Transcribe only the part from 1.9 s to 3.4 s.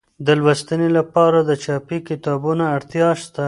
کتابونو اړتیا شته.